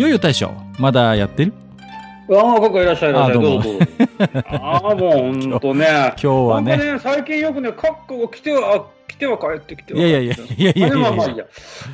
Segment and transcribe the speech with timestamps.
[0.00, 1.52] よいよ大将、まだやってる？
[2.30, 3.62] ああ、ここいらっしゃいいらっしゃどうも。
[4.48, 5.86] ああ、もうほんとね。
[5.86, 10.00] 今日はね最近よくね、カッコが来ては、あ来ては帰ってきては。
[10.00, 11.44] いやいやいやいやいやあいいや。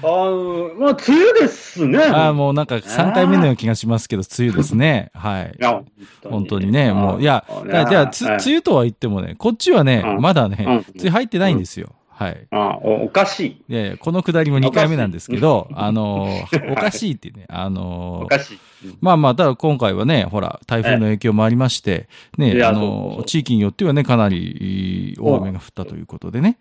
[0.04, 1.98] あの、まあ、梅雨ですね。
[1.98, 5.10] ああ、もうなんか3回目のような気がしますけど、梅雨ですね。
[5.12, 5.60] はいい。
[5.60, 5.82] や、
[6.30, 7.44] 本当にね、もう、いや、
[7.90, 11.88] じゃあ、つ梅雨とは言ってもね、こっちはね、うんまだね、うん梅雨入ってないんですよ。
[12.18, 12.46] はい。
[12.50, 13.62] あおおかしい。
[13.68, 18.58] いやいや、このくだりも2回目なんですけどお、かしいあのー、 おかしいってね、あのー、おかしい。
[18.84, 22.08] うんまあまあ、ただ今回はね、ほら、台風の影響もありまして、
[22.38, 26.56] ね、あのー、地域によってはね、かなり大雨が降ったということでね。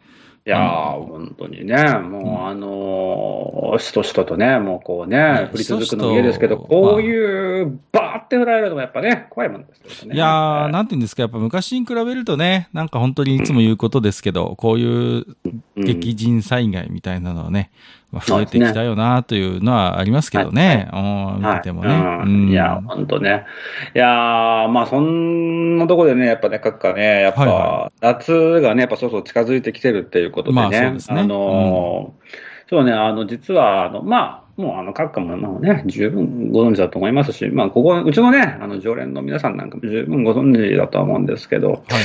[0.48, 10.16] いやー、本当にね、もう、あのー、しとしととね、もうこうねね、降り続くのも嫌ですけど、こういう、バーって降られるのもやっぱね、怖いもんですよね。
[10.16, 15.26] いやー、なんて言うんですか、やっぱ昔に比べるとね、なんか本当にいつも言うことですけど、こういう
[15.78, 15.84] うん。
[15.84, 17.72] 激甚災害みたいなのはね、
[18.16, 21.90] まあ、増えてきたよなというのはありますけどね、うん見ててもね。
[21.90, 22.50] はいうん。
[22.50, 23.46] いや、ほんとね。
[23.94, 30.62] いやーまあ、そんなとこでね、やっぱね、各家ね、やっはいぱは、夏がね、やっぱそうそう近づいてきてるっていうことでね。
[30.62, 31.22] まあそうですね。
[31.22, 32.26] あのー
[32.68, 42.02] そうね、あの、実は、あの、まあ、もう、あの、各家も、まあね、十分ご存知だと思いますし、まあ、ここ、うちのね、あの、常連の皆さんなんかも十分ご存知だとは思うんですけど、はいはい。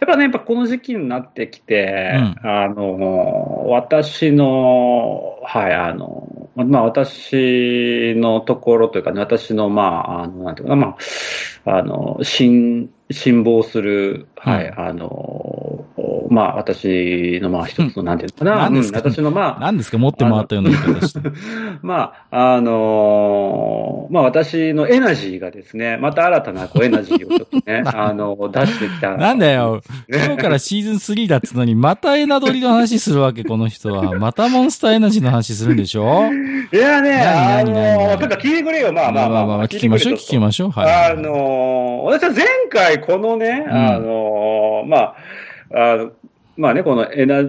[0.00, 10.96] やっぱね、やっぱこの時期になってきて、うあの、私の、はい、あの、まあ、私のところというかね、私の、まあ、あの、なんていうかな、ま
[11.64, 15.73] あ、あの、辛、辛抱する、はい、うあの、
[16.34, 18.98] まあ、私の、まあ、一つの、なんていうのかな、何ですか？
[18.98, 19.98] うん私の、まあ、何ですか？
[19.98, 21.20] 持って回ったような言い方して。
[21.82, 29.16] まあ、あのまあ、私のエナジーがですね、また新たなこうエナジーをちょっとね、 あの、出してきた。
[29.16, 29.82] なんだよ。
[30.08, 34.14] ね今日からシーズン3だっつうのに、またエナドリの話するわけ、この人は。
[34.18, 36.24] またモンスターエナジーの話するんでしょ？
[36.72, 38.18] いやね、あ何何何の何？
[38.18, 40.70] ちょっと聞いてくれよ、まあまあまあ、まあまあ、聞きましょう、聞きましょう。
[40.70, 41.12] はい。
[41.12, 45.14] あの私は前回このね、うんあのまあ、
[45.72, 46.12] あの
[46.56, 47.42] まあね、このエナ、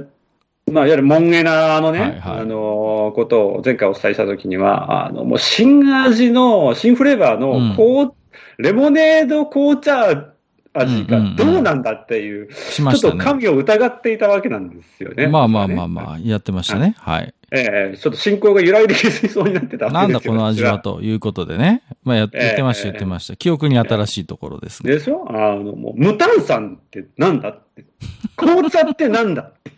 [0.72, 7.70] まあ、いわゆるモンエナのね、はいはいあのことを前回お伝えしたときには、あの、もう新味の、新フレーバーうん。
[7.70, 8.16] のこう、
[8.58, 10.35] レモネード紅茶
[10.76, 12.50] 味がどうなんだっていう。
[12.54, 15.28] ちょっと神を疑っていたわけなんですよね。
[15.28, 15.88] まあまあまああ。
[15.88, 16.96] まあ、やってましたね。
[16.98, 17.34] はい。
[17.52, 21.84] ええちょっと信仰が揺らいできそうになってたなんだこの味はということでね。
[22.04, 23.36] まあやってました、言ってました。
[23.36, 24.92] 記憶に新しいところですね。
[24.94, 25.26] でしょ？
[25.30, 27.86] あの、もう、無炭酸ってなんだって。
[28.36, 29.72] 紅茶ってなんだって。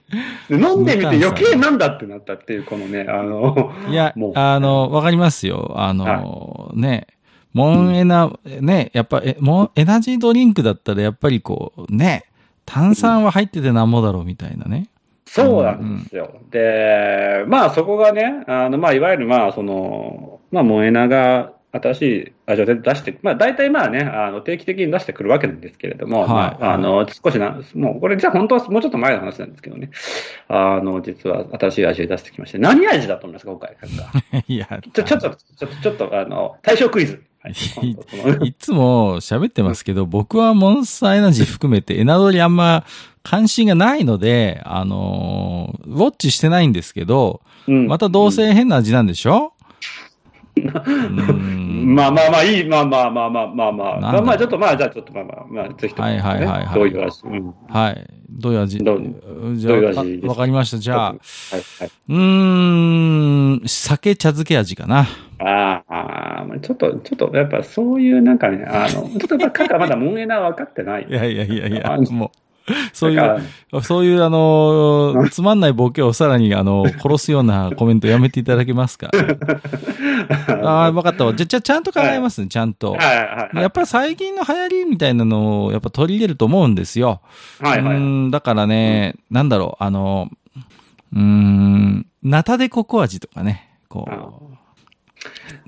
[0.49, 5.73] で飲んでみて余計なんだってなったっていう、このね、あの、いやもう、あの、わかりますよ。
[5.75, 7.07] あの、ね、
[7.53, 12.25] モンエナ、ね、やっぱ、え、モン、エナジードリンクだったらやっぱりこう、ね、
[12.65, 14.89] 炭酸は入っててなんぼだろうみたいなね。
[15.25, 16.39] そうなんですよ。
[16.51, 26.27] で、まあそこがね、あの、まあいわゆるまあその、まあモエナが新しい味を出して、まあ大体まあね、あの定期的に出してくるわけなんですけれども、はい。
[26.29, 29.89] まああの、少しな、もうこれじゃあ本当はもうちょっと前の話なんですけどね、
[30.47, 33.75] あの、実は新しい味を出してきまして、何味だと思いますか、今回。
[34.47, 37.23] いや、ちょ、ちょっと、ちょっと、ちょっと、あの、対象クイズ。
[37.43, 37.53] はい。
[38.47, 42.83] いつも喋ってますけど、僕はモンスターエナジー含めてエナドリあんま
[43.23, 47.87] 関心がないので、あのーウォッチしてないんですけど、うん。
[47.87, 49.37] またどうせ変な味なんでしょ？
[49.37, 49.56] うん
[50.65, 56.19] まあまあまあ、いい、まあまあまあまあまあまあ、まあまあ、ちょっとまあ、じゃあちょっとまあまあ、まあ、ぜひとも、ね。
[56.19, 57.21] はいはいはいはいどういう味？
[57.25, 57.53] うん。
[57.69, 58.07] はい。
[58.29, 58.77] どういう味？
[58.83, 59.01] どう？
[59.55, 60.77] じゃあ、わかりました。
[60.77, 61.91] じゃあ、はいはい。
[62.09, 65.07] うーん、酒茶漬け味かな。
[65.39, 71.05] あーあちょっと、ちょっと、やっぱそういうなんかね、あの、 ちょっとやっぱ、カカまだモンエナ分かってない。
[71.07, 73.41] いやいやいやいやあ、もう、そういう、
[73.81, 79.09] そういうあのー、つまんないボケをさらにあの、殺すようなコメントやめていただけますか？
[80.63, 81.33] ああ、 わかったわ。
[81.33, 82.93] じゃ、じゃ、ちゃんと考えますね、ちゃんと。
[82.93, 83.57] はいはいはい。
[83.57, 87.21] やっぱり最近の流行りみたいなのをやっぱ取り入れると思うんですよ。
[87.59, 90.29] はいはいうーんだからね、なんだろう、あの、
[91.13, 94.57] うーん、ナタデココ味とかね、こう。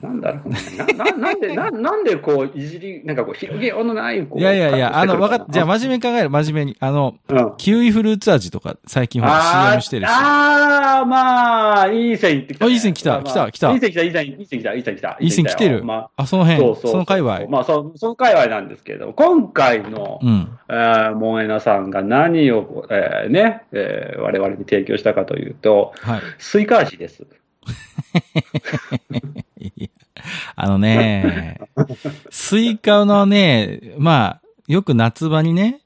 [0.01, 0.60] なんだろうね。
[0.95, 4.39] な、ななんで、な、なんでこう、いじり、なんかこう、広げようのない、こう。
[4.39, 6.77] いやいやいや、あの、わかっ、じゃあま真面目に考える、真面目に。
[6.80, 7.54] あの、うん。
[7.57, 10.10] キウイフルーツ味とか最近ほらあ CM してるし。
[10.10, 15.18] あー、まあ、いい線いってきた、あいい線来た来た来たいい線来た、いい線、いい線来た、いい線来た。
[15.19, 17.42] いい線来てるまあ、あ、その辺、そうそうその界隈。
[17.50, 20.50] まあ、そその界隈なんですけど、今回の、うん。
[20.69, 26.22] えー、モンエナさんが何を、えーね、えー我々に提供したかというと、はい。
[26.38, 27.25] スイカ味です。
[30.56, 31.60] あのね、
[32.30, 35.81] スイカのね、まあ、よく夏場にね、はい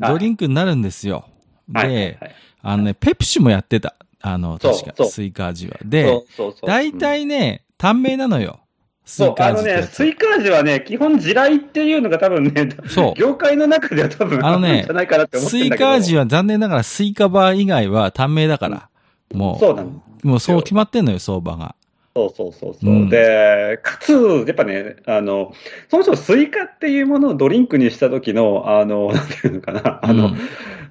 [0.00, 1.24] ドリンクになるんですよ。
[1.72, 3.94] はいはいで、はいあのね、ペプシもやってた。
[4.20, 5.78] あの、確か、スイカ味は。
[5.78, 6.22] そで。
[6.66, 8.60] 大体ね、短命なのよ。
[9.04, 15.88] スイ、カあのね、スイカ味はね、基本地雷っていうのが多分ね、そう業界の中では多分あのねるんじゃないかなって思ってスイんだけど。
[15.88, 18.90] カ味は残念ながらスイカバー以外は短命だから。
[19.32, 20.02] もう、そうなの。
[20.22, 21.74] もうそう決まってんのよ、相場が。
[22.16, 24.12] そうそうそうそう、うんで、かつ、
[24.46, 25.52] やっぱね、あの、
[25.88, 30.34] そもそもスイカっていうものをドリンクにした時の、あの、 なんていうのかな、あの、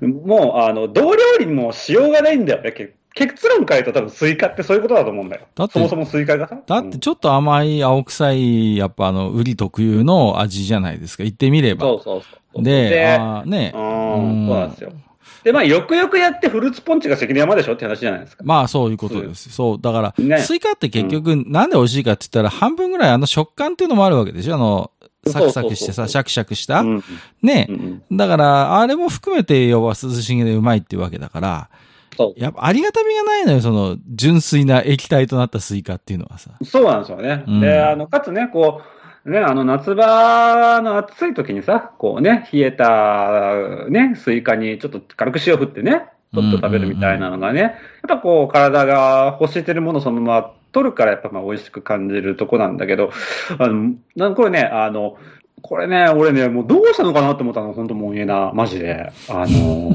[0.02, 2.72] もう、あの、どう料理にもしようがないんだよね。
[2.72, 5.48] け結論から言うと多分スイカってそういうことだと思うんだよ。
[5.56, 6.62] だってそもそもスイカがさ。
[6.68, 11.24] だってちょっと甘い青臭い、やっぱあの、瓜特有の味じゃないですか。
[11.24, 11.82] 言ってみれば。
[11.82, 12.64] そうそうそう。
[12.64, 14.92] で、あーねう、ん、そうなんですよ。
[15.48, 18.44] で、まあ、よくよくやってフルーツポンチが関の山でしょって話じゃないですか。
[18.46, 19.50] まあそういうことです。
[19.50, 19.82] そう。
[19.82, 24.92] だから、ねスイカって結局、なんで美味しいかって言ったら、半分ぐらいあの食感っていうのもあるわけでしょあの、
[25.26, 26.82] サクサクしてさ、シャクシャクした。
[26.82, 27.04] うん
[27.42, 31.70] ねうんうんだから、あれも含めて、要は涼しげでうまいっていうわけだから、
[32.18, 36.52] そうやっぱありがたみがないのよ、その、純粋な液体となったスイカっていうのはさ。
[36.66, 37.46] そうなんですよね。
[37.48, 38.97] うんで、あの、かつね、こう、
[39.28, 47.74] ね、あの、夏場の暑い時にさ、こうね、冷えた、ね、スイカにちょっと軽く塩振ってね、ちょっと食べるみたいなのがね、やっ
[48.08, 53.12] ぱこう、体が欲してるものそのまま取るから、やっぱまあ美味しく感じるとこなんだけど、
[53.60, 55.18] あの、これね、あの、
[55.62, 59.12] これね、俺ね、もうどうしたのかなって思ったの、本当もう言えな、マジで。
[59.30, 59.94] あの、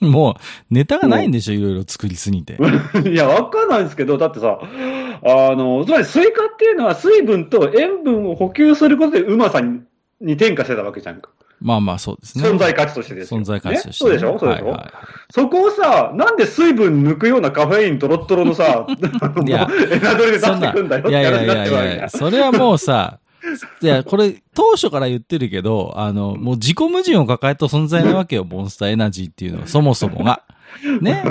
[0.06, 0.34] もう、
[0.74, 2.56] ネタがないんでしょ、いろいろ作りすぎて。
[3.08, 9.80] いや、わかんないですけど、だってさ、あの、つまりスイカっていうのは水分と塩分を補給することでうまさに
[10.20, 11.30] に転化してたわけじゃんか。
[11.60, 12.48] まあまあそうですね。
[12.48, 13.40] 存在価値としてですよ。
[13.40, 14.38] 存在価値として、ね、そうでしょ？
[14.38, 14.92] そうでしょ、はいはい
[15.30, 18.86] そこをさ、なんで水分抜くようなカフェイントロットロのさ、
[19.46, 23.18] いや エナドリで出してくんだよっていやいやい話になっやいてるわけじゃんや、それはもうさ、
[23.82, 30.42] いや、これ、当初から言ってるけど、あの、もう自己矛盾を抱えた存在なわけよ、モンスターエナジーっていうのは、そもそもが。
[31.00, 31.22] ね。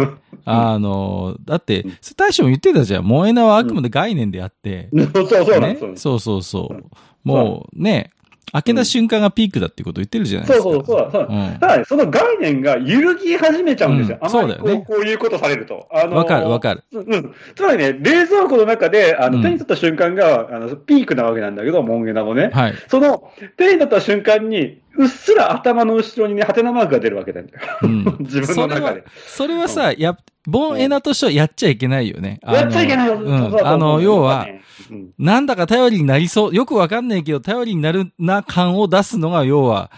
[0.45, 3.03] あの、だって、大将も言ってたじゃん。
[3.05, 5.77] モエナはあくまで概念であって、そうそうそうね。
[5.95, 6.83] そうそうそう。
[7.23, 8.11] もうね、
[8.53, 10.63] 開けた瞬間がピークだっていうこと言ってるじゃないですか。
[10.63, 11.27] そうそうそうそう。
[11.29, 14.17] うんただね、その概念が揺るぎ始めちゃうんですよ。
[14.21, 15.87] うんあまりそうだよねこういうことされると。
[15.91, 16.83] あのーわかるわかる。
[16.93, 17.33] うん。
[17.55, 22.49] つまりね、冷蔵庫の中で、あの、うん手に取った瞬間が、あの、ピークなわけなんだけど、モンゲナもね。
[22.53, 22.73] はい。
[22.87, 27.47] その、手に取った瞬間に、うっすら頭の後ろにね、ハテナマークが出るわけだよ。
[27.83, 29.03] うん 自分の中で。
[29.27, 32.39] それはさ、や、ボンエナとしてはやっちゃいけないよね。
[32.43, 33.19] やっちゃいけないよ。
[33.19, 39.91] うんあの、要は、、うんなんだか頼りになりそう、よくわかんないけど、頼りになるな感を出すのが、要は、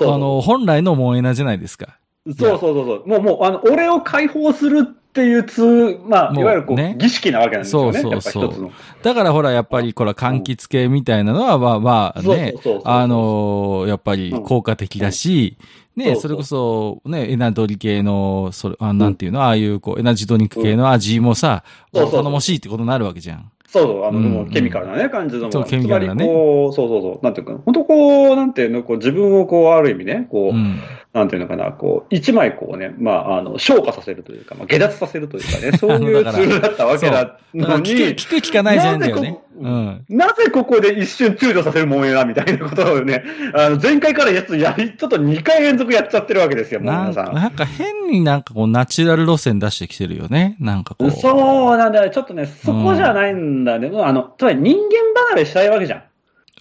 [0.00, 1.96] あの、本来のモンエナじゃないですか。
[2.26, 3.08] そうそうそうそう。
[3.08, 8.00] もう、もう、あの、俺を解放するっていうつ、まあ、いわゆるこう、ね儀式なわけなんですよね。
[8.00, 8.70] そうそうそう。
[9.02, 12.54] だからほら、やっぱり、これは柑橘系みたいなのは、まあまあね。
[12.84, 15.56] あのーやっぱり効果的だし、
[15.96, 16.22] ね、そうそう。
[16.22, 21.64] それこそ、ね、エナドリ系の、それ、あなんていうの、ああいう、こう、エナジードリンク系の味もさ、
[21.94, 22.20] そうそうそう。
[22.20, 23.50] 頼もしいってことになるわけじゃん。
[23.66, 25.50] そうそう、あの、うんもうケミカルなね、感じの。
[25.50, 26.26] そうケミカルなね。
[26.26, 30.78] そうそうそう、なんていうかな、本当こう、なんていうの、こう、自分をこう、ある意味ね、こう、うん。
[31.16, 39.38] なんていうのかな、こう、一枚こうね、まあ、あの、消化させるというか、まあ、下脱させるというかね、 そういうツールだったわけだのに、聞く、聞く聞かないじゃんだよね。
[39.58, 40.04] うん。
[40.10, 47.34] なぜここで一瞬躊躇させるもんやな、みたいなことをね、あの、前回からやつやり、ちょっと2回連続やっちゃってるわけですよ、皆さん。
[47.34, 50.56] なんか変になんかこうナチュラル路線出してきてるよね。
[50.60, 51.10] なんかこう。
[51.10, 52.10] そうなんだよ。
[52.10, 53.90] ちょっとね、そこじゃないんだね。
[53.94, 56.02] あの、つまり人間離れしたいわけじゃん。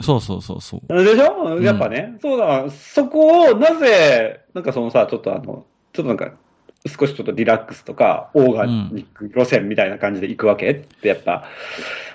[0.01, 1.03] そうそうそうそう。
[1.03, 1.61] でしょ？
[1.61, 6.31] やっぱね、そうだそこをなぜ、なんかそのさ、ちょっとあの、ちょっとなんか、
[6.87, 11.45] 少しちょっとリラックスとか、オーガニック路線みたいな感じで行くわけってやっぱ、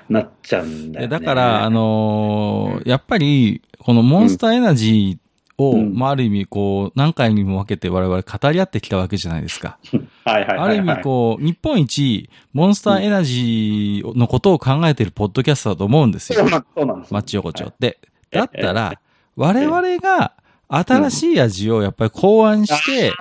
[0.09, 1.19] なっちゃうんだよ、ね。
[1.19, 5.30] でだから、あのーやっぱり、このモンスターエナジー
[5.61, 9.79] を、うんまあ、ある意味、こう、何回にも分けて我々語り合ってきたわけじゃないですか。
[10.25, 10.59] はいはいはい、はい。
[10.59, 16.49] ある意味、こう、日本一、モンスターエナジーのことを考えてるポッドキャストだと思うんですよ。
[16.75, 17.13] そうなんです。
[17.13, 17.99] マッチ横丁って。
[18.33, 18.99] いだったら、
[19.37, 20.33] 我々が
[20.69, 23.13] 新しい味をやっぱり考案して、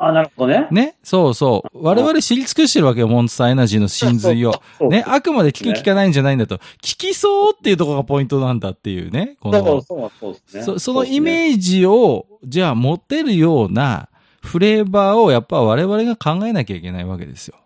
[0.00, 0.68] ああ、なるほどね。
[0.70, 0.96] ね？
[1.02, 1.78] そうそう。
[1.84, 4.62] 我々知り尽くしてるわけよ、モンスターエナジーの真髄を。
[4.88, 5.04] ね？
[5.06, 6.58] あくまで聞く聞かないんじゃないんだと。
[6.82, 9.36] 聞きそうっていうところがポイントなんだっていうね。
[9.40, 10.62] この、そうそうですね。
[10.62, 14.08] そそのイーメージを、じゃあ持てるような
[14.40, 17.56] フレーバーをやっぱ我々が考えなきゃいけないわけですよ。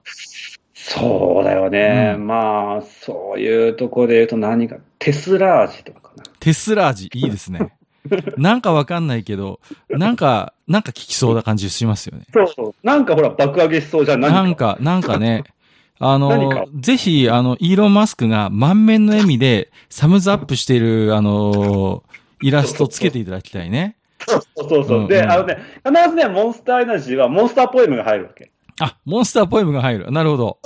[0.74, 2.14] そうだよね。
[2.16, 6.24] うんまあ、そういうところで言うと何か、テスラ味とかかな。
[6.40, 7.72] テスラ味、いいですね。
[8.36, 12.24] なんかわかんないけど、なんか、なんか聞きそうな感じしますよね。
[12.32, 12.74] そうそう。
[12.82, 14.20] なんかほら、爆上げしそうじゃん。
[14.20, 15.44] なんか、なんかね、
[16.00, 22.02] あの、ぜひ、あの、イーロン・マスクが満面の笑みで、サムズアップしている、あの、
[22.40, 23.96] イラストつけていただきたいね。
[24.26, 25.08] そうそうそう。
[25.08, 28.50] で、うんうんあのね、必ずね、モンスターエナジーはモンスターポエムが入るわけ。
[28.80, 30.10] あ、モンスターポエムが入る。
[30.10, 30.58] なるほど。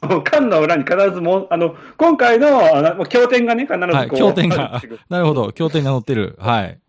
[0.00, 3.94] あの缶の裏に必ずも、あの、今回の、あの、経典がね、必ずこう。
[3.94, 4.80] はい、経典が。
[5.10, 5.50] なるほど。
[5.50, 6.38] 経典が載ってる。
[6.40, 6.79] はい。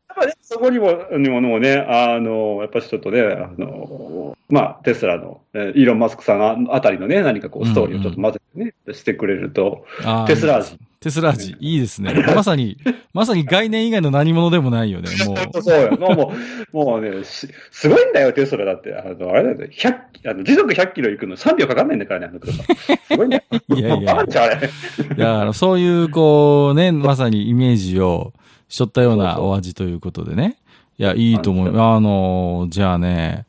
[0.62, 9.86] こにも、にもね、あの、やっぱりちょっとね、あの、まあ、テスラの、えーイーロン・マスクさんあたりのね、何かこう、ストーリーをちょっと混ぜてね、してくれると、
[10.28, 10.78] テスラ味。
[11.00, 11.56] テスラ味。
[11.60, 12.14] いいですね。
[12.36, 12.78] まさに、
[13.14, 15.10] まさに概念以外の何者でもないよね。
[15.26, 15.62] もう。
[15.64, 15.98] そうよ。
[15.98, 16.34] も
[16.74, 18.94] う、もう、ね、しすごいんだよ、テスラだって。
[18.94, 19.96] あの、あれだよ、100、
[20.30, 22.64] あの時速100キロ行くの3秒かかんないんだからね、あの車。
[22.64, 23.44] すごいんだよ。
[23.76, 24.70] いやいやあれ。
[25.18, 28.34] いや、そういう、こうね、まさにイメージを
[28.72, 30.58] しょったようなお味ということでね。
[30.98, 31.78] いや、いいと思う。
[31.78, 33.46] あの、じゃあね、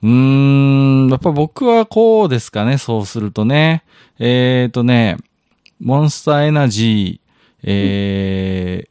[0.00, 3.82] うーん、やっぱ僕はこうですかね、そうするとね。
[4.20, 5.16] えっ、ー、とね、
[5.80, 8.88] モンスターエナジー、えー、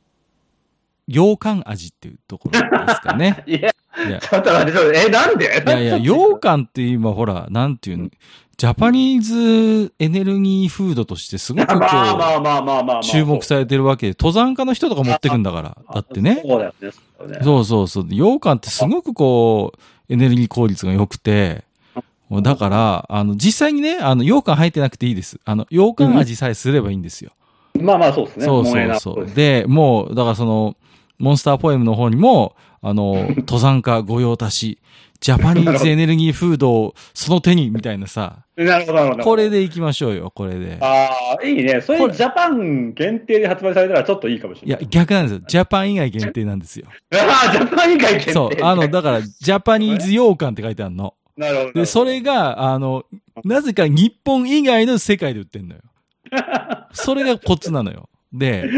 [1.08, 3.44] 羊羹味っていうところですかね。
[3.48, 5.46] いや、いや、ちょっと待って、え、なんで？
[5.46, 8.10] いやいや、羊羹って今ほら、なんていうの、
[8.58, 13.02] ジャパニーズエネルギーフードとしてすごくこう、まあまあまあまあまあまあ。
[13.04, 15.78] 注目されてるわけで、登山家の人とか持ってくんだから。
[15.94, 16.42] だってね。
[16.44, 16.92] そうだよね。
[17.44, 17.66] そう。
[17.66, 18.08] そうそう。
[18.10, 21.64] 羊羹ってすごくこう、エネルギー効率が良くて、
[22.42, 25.40] だから、あの、実際にね、あの、羊羹入ってなくていいです。
[25.46, 27.32] あの、羊羹味さえすればいいんですよ。
[27.80, 28.46] まあまあそうですね。
[28.46, 29.26] そうそうそう。
[29.28, 30.76] で、もう、だからその、
[31.20, 34.80] モンスターポエムの方にも、あの、 登山家御用達、
[35.20, 39.24] ジャパニーズエネルギーフードをその手に、みたいなさ、なるほど、なるほど。
[39.24, 40.78] これで行きましょうよ、これで。
[40.80, 41.10] あ
[41.42, 41.82] あ、いいね。
[41.82, 45.42] それジャパン限定で発売されたらちょっといいかもしいやれない。、逆なんですよ。
[45.48, 46.86] ジャパン以外限定なんですよ。
[47.14, 48.32] ああ、ジャパン以外限定。
[48.32, 48.64] そう。
[48.64, 51.16] あの、だから、ジャパニーズ羊羹って書いてあるの。
[51.36, 51.74] なるほど。
[51.74, 53.06] で、それが、あの、
[53.44, 55.82] なぜか日本以外の世界で売ってんのよ。
[56.94, 58.10] それがコツなのよ。
[58.34, 58.70] で、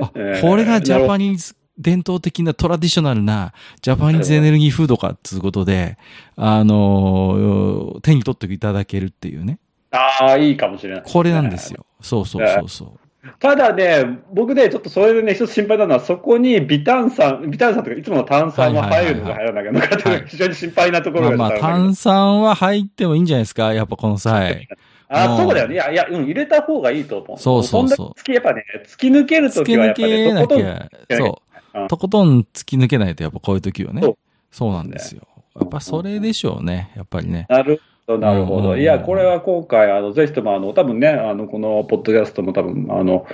[0.00, 5.96] あ、これがジャパニニーズ、伝統的なトラディショナルなジャパニーズエネルギーフードかっていうことで、
[6.36, 9.58] あの、手に取っていただけるっていうね。
[9.90, 11.02] ああ、いいかもしれない。
[11.04, 11.72] これなんです。
[11.72, 11.86] よ。
[12.00, 13.02] そうそうそうそう。
[13.38, 24.66] ただね、僕ね、ちょっとそれでね、一つ心配なのは、そこに微炭酸、微炭酸とか、いつもの炭酸は入るのか入らないのかっていうのが非常に心配なところがまあまあ、炭酸は入ってもいいんじゃないですかやっぱこの際。
[25.08, 25.74] あ、そうだよね。
[25.74, 27.38] いや、いや、うん、入れた方がいいと思う。
[27.38, 31.30] そうそうそうそんだけ突き、やっぱね、突き抜けると突きはやっぱね、けなとことんきゃ、そうう。
[31.30, 31.51] ん
[31.88, 34.02] とことん突き抜けないとやっぱこういう時はね
[34.50, 34.72] そう。
[34.72, 35.22] なんですよ。
[35.58, 36.92] やっぱそれでしょうね。
[36.96, 37.46] やっぱりね。
[37.48, 38.76] なるほど、なるほど。
[38.76, 43.26] いや、これは今回、あの、ぜひとも、あの、多分ね、あの、このポッドキャストも多分、あの、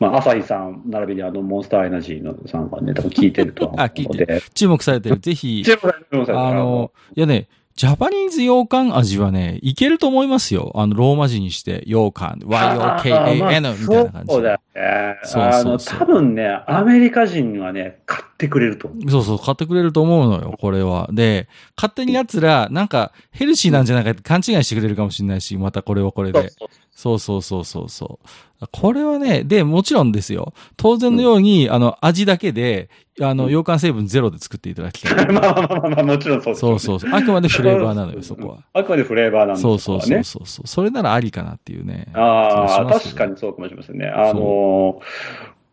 [0.00, 4.40] まあ、朝日さん、並びにあの、モンスターエナジーのさんはね、多分聞いてると思うの あ聞いてで。
[4.54, 5.18] 注目されてる。
[5.18, 10.72] ぜひ、注目されてるあの、いやね、ジャパニーズ羊羹味はね、いけると思いますよ。
[10.74, 15.16] あの、ローマ字にして、羊羹、Y-O-K-A-N みたいな感じそうだね。
[15.22, 19.10] そうそうそう多分ね、アメリカ人はね、買ってくれると思う。
[19.12, 21.08] そうそう、買ってくれると思うのよ、これは。
[21.12, 26.40] で、勝手に奴ら、なんか、ヘルシーなんじゃないかって勘違いしてくれるかもしれないし、またこれはこれで。
[26.40, 28.18] そうそうそうそうそうそ
[28.60, 28.66] う。
[28.72, 30.52] これはね、で、もちろんですよ。
[30.76, 32.90] 当然のように、あの、味だけで、
[33.20, 35.26] あの、羊羹成分ゼロで作っていただきたい。
[35.32, 37.16] まあまあまあまあ、もちろんそうですよねそうそうそう。
[37.16, 38.56] あくまでフレーバーなのよ、そこは。
[38.72, 40.24] あくまでフレーバーなんですそうそうそうね。
[40.24, 40.66] そうそう。
[40.66, 42.08] それならありかなっていうね。
[42.14, 44.08] ああ、確かにそうかもしれませんね。
[44.08, 45.00] あの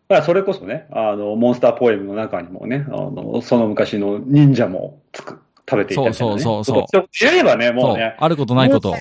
[0.08, 6.42] まあ、それこそね、あの、モンスターポエムの中にもね、あの、その昔の忍者もつく食べていたみたいな、ね。
[6.42, 7.08] そうそうそうそう。
[7.20, 8.16] 言えばね、もうね。。
[8.18, 8.94] あることないこと。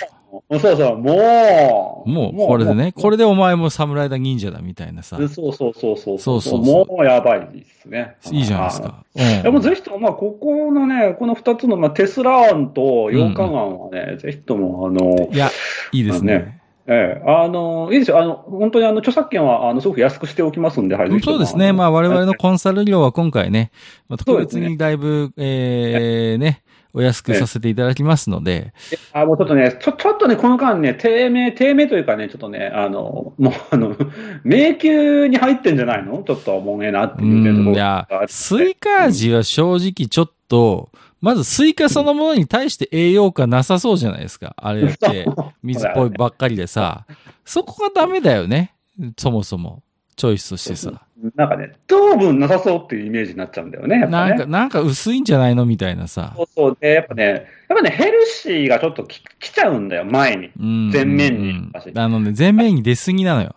[0.50, 2.10] もうそうそう、もう。
[2.10, 5.18] もう、これでね、これでお前も侍だ忍者だみたいなさ。
[5.18, 5.98] そうそうそうそう。
[5.98, 8.16] そうそうそうもうやばいですね。
[8.32, 9.06] いいじゃないですか。
[9.44, 15.50] でもぜひとも、まあ、ここのね、この二つの、まあ、テスラ案と洋館案はね、ぜひとも、あの、いや、
[15.92, 16.60] いいですね。
[16.88, 18.20] ねええ、あの、いいですよ。
[18.20, 21.74] あの、本当にあの、著作権は、あの、すごく安くしておきますんで、はい、そうですね。
[21.74, 23.72] まあ我々のコンサル料は今回ね、
[24.08, 26.64] まあ、特別にだいぶ、えー、ね、
[26.94, 28.72] お安くさせていただきますので、
[29.14, 33.96] あ、もうちょっとね、ちょ、ちょっとね、この間ね、低迷、低迷というかね、ちょっとね、あの、もう、あの、
[34.44, 36.24] 迷宮に入ってんじゃないの？
[36.24, 40.90] ちょっともうええなってういうねとこん、ろいやスイカ味は正直ちょっと、
[41.22, 44.56] まずスイカそのものに対して栄養価なさそうじゃないですか。
[44.58, 45.26] あれって、
[45.64, 47.06] 水っぽいばっかりでさ。
[47.46, 48.74] そこがダメだよね。
[49.18, 49.82] そもそも。
[50.16, 51.06] チョイスとしてさ。
[51.36, 54.00] なんかね、糖分なさそうっていうイメージになっちゃうんだよね。
[54.00, 56.44] ねなんか、なんか薄いんじゃないのみたいなさそ。
[56.44, 56.78] うそう。
[56.80, 60.52] で、やっぱね、やっぱね、ヘルシーがちょっとき来ちゃうんだよ、前に。
[60.60, 63.56] うん前面にうんあのね、前面に出すぎなのよ。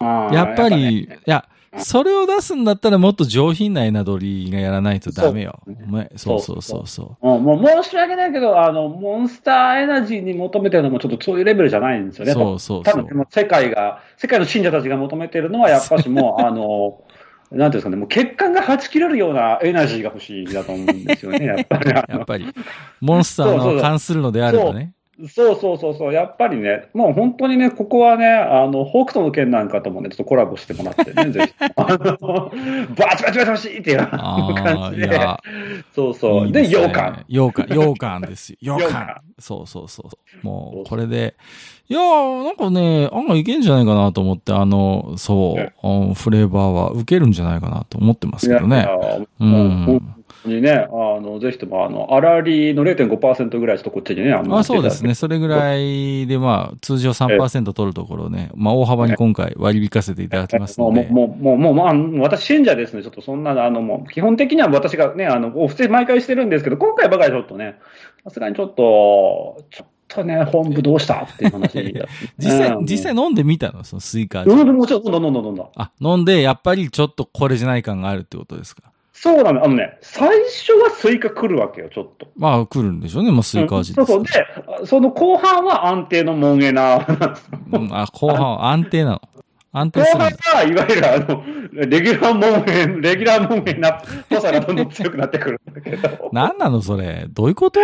[0.00, 1.46] やっぱり、いや、
[1.82, 5.60] それを出すんだったらもっと上品なエナドリがやらないとダメよ。
[5.66, 12.26] そうお前そうそうそうそうんもう申し訳ないけど、あの、モンスターエナジーに求めてるのもちょっとそういうレベルじゃないんですよう。
[12.28, 12.32] ね。
[12.32, 13.16] そうそう多分、そう。
[13.16, 17.00] もう世界が、世界の信者たちが求めてるのは、やっぱしもう、 あの、
[17.50, 21.90] なんていうんですかね、もう血管がはち切れるようなエナジーが欲しいだと思うんですよね、やっぱり。
[21.90, 22.46] やっぱり、
[23.00, 24.93] モンスターの関するのであればね。
[25.28, 31.52] そうそうそうそう、やっぱりね、もう本当にね、ここはね、あの、北斗の剣なんかともね、ちょっとコラボしてもらってね、 ぜひ。
[31.76, 32.50] あの
[32.96, 35.20] バチバチバチバチっていう感じで。
[35.94, 36.52] そうそう。
[36.52, 37.24] で、いいすね羊羹。。
[37.28, 38.58] 羊羹、羊羹ですよ。
[38.78, 39.14] 羊羹。
[39.38, 40.02] そうそうそ
[40.42, 40.46] う。
[40.46, 41.34] も、そううこれで、
[41.88, 48.88] いやー、なんかね、案外いけんじゃないかなと思って、あの、そう、うんフレーバーは受けるんじゃないかなと思ってますけどね。
[49.38, 50.23] うん。
[50.42, 55.14] 当にね、あの、ぜひとも、あの、粗利の0.5%ぐらいちょっとこっちにね、あのまあそうですね。
[55.14, 61.08] それぐらいで、まあ、通常3%取るところをね、まあ大幅に今回割り引かせていただきますもう、ので。
[61.10, 63.02] もう、もう、もう、まあ、私信者ですね。
[63.02, 67.76] ちょっとそんな、あの、もう、基本的には私がね、あの、お布施毎回してるんですけど、今回ばかりちょっとね、
[68.24, 72.06] さすがにちょっと、ちょっとね、本部どうしたっていう話だ
[72.38, 73.82] 実際、うん実際飲んでみたの？
[73.84, 74.50] そのスイカ味。
[74.50, 75.64] うん、もちろん、飲んだ、飲んだ、飲んだ。
[75.76, 78.92] あ、飲んで、やっぱりちょっとこれじゃない感があるってことですか？
[79.16, 82.26] そうなの、あのね、最初はスイカ来るわけよ、ちょっと。
[82.36, 83.30] まあ来るんでしょうね。
[83.30, 84.40] まあスイカ味ですうんそうそ
[84.76, 84.80] う。
[84.80, 89.22] で、その後半は安定のモンエナなんですようん、あ、後半は安定なの。
[89.76, 90.06] 安定後。
[90.18, 96.30] 半はいわゆるあの、レギュラーモンエン、レギュラーモンエナっぽさがどんどん強くなってくるんだけど。
[96.32, 97.26] 何なのそれ？
[97.28, 97.80] どういうこと？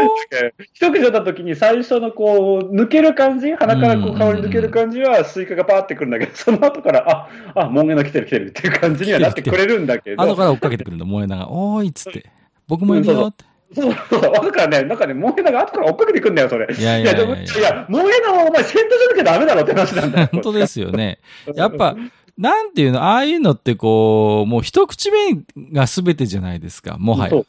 [0.73, 10.23] 一口出た時に最初のこう、抜ける感じ鼻からこう香り抜ける感じはスイカがパーってくるんだけど、その後から、あ、あ、モンエナ来てる来てるっていう感じにはなってくれるんだけど。
[10.23, 11.51] 後から追っかけてくるんだ、萌えなが。
[11.51, 12.31] おーいっつって。
[12.69, 13.45] 僕もいるよって。
[13.75, 14.21] そうそう。
[14.21, 16.67] だからね、なんかね、モンエナが後から追っかけてくるんだよ、それ。
[16.75, 20.29] いやいやいやいやいや、モンエナはお前先頭じゃなきゃダメだろって話なんだよ。
[20.33, 21.19] 本当ですよね。
[21.55, 21.97] やっぱ、
[22.37, 25.35] なんていうの、ああいうのってこう、もう一口目
[25.73, 27.43] が全てじゃないですか、もはや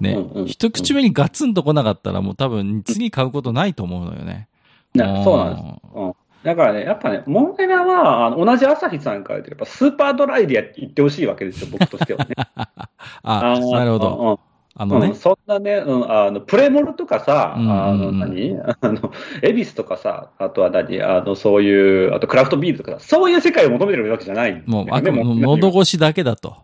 [0.00, 0.46] ねうんうん。
[0.46, 4.48] 一口目にガツンと来なかったらもう多分次買うことないと思うのよね。
[4.94, 5.64] ねそうなんです。
[5.94, 6.14] うん。
[6.44, 12.34] だからね、やっぱね、モンエナは、あの同じ朝日さんから言うと、やっぱスーパードライでや言ってほしいわけですよ、僕としてはね。
[13.22, 14.40] あ、のなるほど。
[14.76, 15.16] あのねうんうん。
[15.16, 18.58] そんなね、うん、あの、プレモルとかさ、うんうんうんあの、何？
[18.58, 21.00] あの、エビスとかさ、あとは何？
[21.02, 26.56] あの、そういう、あとクラフトビールとかさ、そういう世界を求めてるわけじゃないね、もう、あくまでもう喉越しだけだと。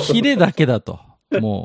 [0.00, 0.98] キレだけだと。
[1.40, 1.64] も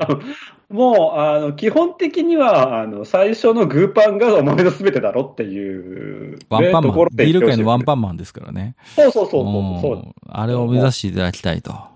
[0.70, 7.84] う、 もう、あの、基本的には、あの、最初のグーパンがお前の全てだろっていう、ワンパンマンところ、でビール界のワンン。
[7.84, 8.74] パンマンですからね。
[8.96, 11.91] そうそうそうそうあれを目指していただきたいと。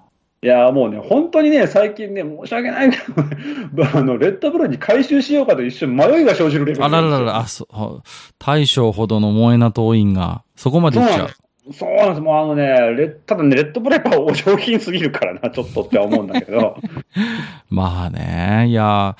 [0.46, 2.90] いや、もうね、本当にね、最近ね、申し訳ない。
[2.92, 6.84] けどね、あの、レッドブルに回収しようかと一瞬迷いが生じるレベル。
[6.84, 8.02] あらららら、あ、そう、
[8.38, 11.30] 大将ほどの萌えな党員が、そこまで行っちゃう。
[11.72, 12.20] そうなんです。
[12.20, 16.76] もうあのね、レただね、レッドブルやっぱお上品すぎるからな、 ちょっとって思うんだけど。
[17.68, 19.16] まあね、いや、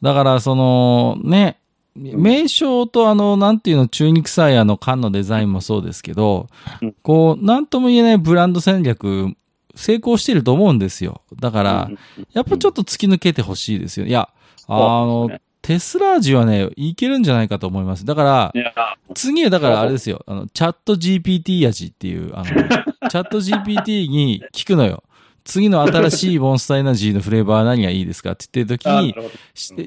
[0.00, 1.58] だからその、ね、
[1.94, 6.46] 名称とあの、なんていうの、中肉臭いあの缶のデザインもそうですけど
[6.80, 9.34] うん、こう、なんとも言えないブランド戦略、
[9.74, 11.22] 成功してると思うんですよ。
[11.40, 11.90] だから、
[12.32, 14.06] やっぱちょっと突き抜けてほしいですよ。
[14.06, 14.28] いや、
[14.66, 15.30] あの、
[15.62, 18.04] テスラ味はね、いけるんじゃないかと思います。
[18.04, 18.52] だから
[19.14, 20.24] 次はだからあれですよ。
[20.26, 22.44] あの、チャット GPT 味っていう、あの、
[23.10, 25.02] チャット GPT に聞くのよ。
[25.44, 29.14] 次の新しいモンスターエナジーのフレーバーは何がいいですかって言ってる時に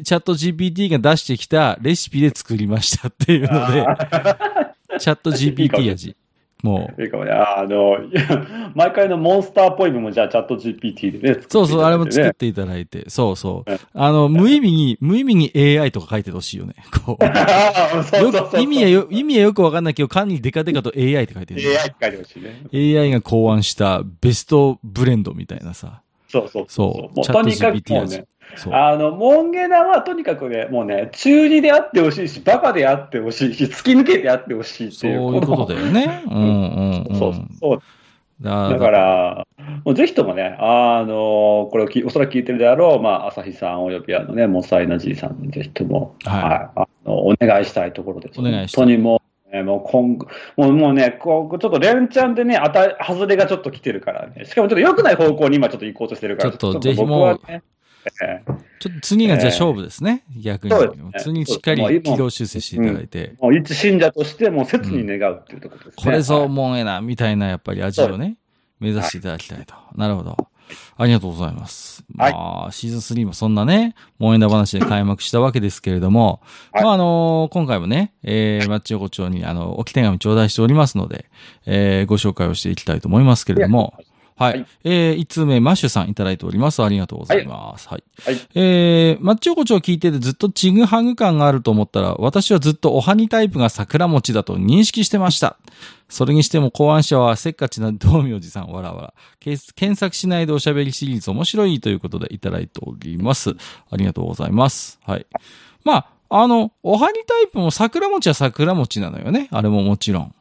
[0.04, 3.86] チャット GPT が出してきたレシピで作りましたっていうので、
[5.00, 6.16] チャット GPT 味。
[6.64, 7.32] もう、いいかもね。
[7.32, 7.98] ああの、
[8.74, 11.40] 毎回のモンスターっぽい部分もじゃあチャット GPT でね。
[11.50, 13.80] そうそう、あれも作っってていただいて、そうそううん。
[13.94, 16.76] あの、無意味に、無い味に AI とか書いてほしいよね。
[17.06, 18.60] こう。
[18.60, 23.00] 意味はよ、意味はよくわかんないけど、缶にデカデカと AI って書いてる、AI って書いてほしいね。
[23.02, 26.02] AI が考案したベストブレンドみたいなさ。
[26.34, 27.16] そうそうそう。
[27.16, 28.26] もうとにかくもうね。。
[28.72, 35.36] あの、モンゲナはとにかくね、もうね、中二であってほしいし、バカであってほしいし、突き抜けてあってほしいってそういう。
[35.36, 36.24] いうことだよね。
[36.26, 37.20] うんうんうん。
[37.20, 37.82] そうそう。
[38.42, 39.48] だだから、
[39.86, 48.40] もうぜひともね、あの、これをきおそらく聞いてるであろう、まあ、朝日さんおよびあのね、モサイナじいさんにぜひとも、はいあのお願いしたいところです。
[48.40, 49.20] お願いしたい本当にもう、
[49.54, 54.46] ね、もう今後、もうもうね、こう、ちょっと連チャンでね、あた、外れがちょっと来てるからね。
[54.46, 57.62] しかもちょっと良くない方向に今ちょっと行こうとしてるから、ちょっとぜひ僕はね、え
[58.48, 60.24] えちょっと次がじゃあ勝負ですね。
[60.38, 61.12] 逆にそうですね。
[61.20, 63.34] 次しっかり軌道修正していただいて。
[63.40, 66.04] もう一信者として、もう切に願うっていうところですね。
[66.04, 68.36] これぞはいもんえな、みたいなやっぱり味をね、
[68.80, 69.76] 目指していただきたいと。
[69.96, 70.36] なるほど。
[70.98, 72.04] ありがとうございます。
[72.18, 81.26] はいまあ、シーズン3もそんなね、萌えだ話で開幕したわけですけれども、はいまあ、あの今回もね、えー、マッチ横丁に、あの、置き手紙頂戴しておりますので、
[81.66, 83.94] えー、ご紹介をしていきたいと思いますけれども、
[84.36, 84.54] はい。
[84.54, 86.84] はいえー、1通目、マッシュさんいただいております。
[86.84, 87.88] ありがとうございます。
[87.88, 88.04] はい。
[88.26, 95.58] はいえー、マッチ横丁を聞いててずっとちぐはぐ感があると思ったら、私はずっとおはにタイプが桜餅だと認識してました。
[96.10, 99.14] それにしても考案者はせっかちな道明寺さん、わらわら。
[99.40, 103.56] け検索しないでおしゃべりシリーズ面白いということでいただいております。
[103.90, 105.00] ありがとうございます。
[105.04, 105.26] はい。
[105.84, 109.48] まあ、あの、おはにタイプも桜餅は桜餅なのよね。
[109.52, 110.36] あれももちろん。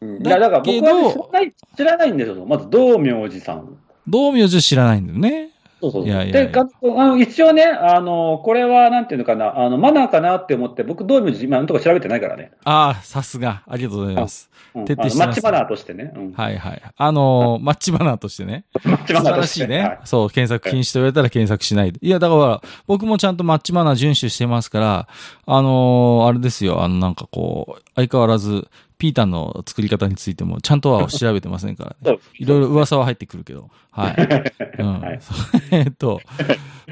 [0.00, 2.46] うんいや、だから僕はね知らない、知らないんですよ。
[2.46, 3.78] まず、道明寺さん。
[4.06, 5.50] 道明寺知らないんだよね。
[5.80, 6.06] そうそうそう。
[6.06, 12.52] いやいやいやでかあの一応ね、あの、これはなんていうのかな、あの、マナーかなって思って、僕、道明寺今のところ調べてないからね。
[12.64, 13.62] ああ、さすが。
[13.66, 14.50] ありがとうございます。
[14.74, 16.12] うん、徹底してマッチマナーとしてね。
[16.14, 16.82] うん、はいはい。
[16.96, 18.64] あのーマッチバナーとしてね。
[18.84, 19.60] マッチ素晴マナーとし。
[19.60, 19.82] らしていね。
[19.82, 21.98] はいそう、検索禁止と言われたら検索しないで。
[22.02, 25.08] いや、だから、僕もちゃんとマッチマナー遵守してますから、
[25.46, 32.18] あのーあれですよ、あの、なんかこう、相変わらず、ピータンの作り方についても、ちゃんとは調べてませんからね。
[32.38, 33.70] いろいろ噂は入ってくるけど。
[33.90, 34.16] はい。
[34.78, 35.00] うん。
[35.00, 35.20] はい
[35.70, 36.20] えっと、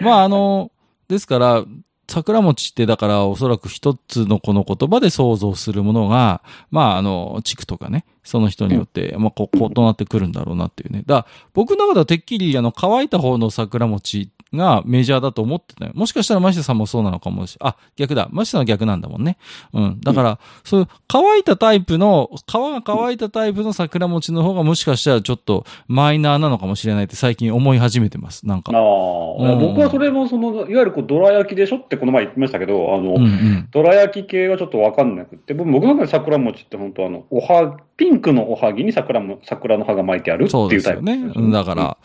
[0.01, 0.71] まあ、あの、
[1.09, 1.64] ですから、
[2.09, 11.03] 桜餅ってだからおそらく一つのこの言葉で想像するものが、まああの、地区とかね、その人によって、まあ こう、異なってくるんだろうなっていうね。
[11.05, 15.93] だから僕の中ではてっきりあの、乾いた方の桜餅がメジャーだと思ってたよ。
[15.95, 17.75] もしかしたらマシタさんもそうなのかもしれない。
[17.75, 18.29] あ、逆だ。
[18.31, 19.39] マシタさんは逆なんだもんね。
[19.73, 20.01] うん。
[20.01, 28.47] だから、そういう乾いたタイプの、皮が乾いたタイプの桜餅の方がもしかしたらちょっとマイナーなのかもしれないって最近思い始めてます。
[28.47, 28.73] なんか。
[28.73, 33.69] ああ、うん僕はそれも、その、いわゆるこう、どら焼きでしょってこの前言ってましたけど、あの、うんうん。
[33.71, 41.05] どら焼き系はちょっとわかんなくって、僕僕の中で桜餅って本当あの、おは、ピンクのおはぎに桜も、桜の葉が巻いてあるってそういうタイプ。
[41.05, 41.33] ですよね。
[41.35, 41.97] うんだから、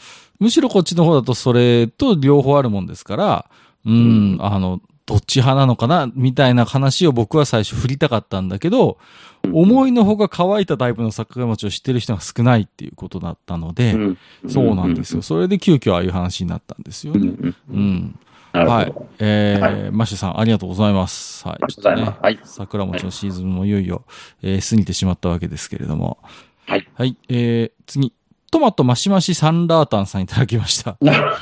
[0.42, 3.46] むしろこっちの方だとそれと両方あるもんですから、
[3.86, 8.98] うん、あの、どっち派なのかなみたいな話を僕は最初振りたかったんだけど、
[9.54, 15.22] 思いの方が乾いたタイプの桜餅を知ってる人が少ないっていうことだったので、うんそうなんですよ。。
[15.22, 17.20] それで急遽ああいう話になったんですよね。
[17.20, 18.20] んうんうん。
[18.54, 18.94] はい。
[19.20, 21.48] えはー、マッシュさん、ありがとうございます。
[21.48, 21.58] はい。
[21.62, 24.06] ありがとうございねはい桜餅のシーズンもいよいよ、
[24.42, 26.18] えー過ぎてしまったわけですけれども。
[26.66, 26.88] はい。
[26.96, 27.16] はい。
[27.30, 28.14] えー、次。
[28.52, 30.98] トマトマシマシサンラータンさんいただきました。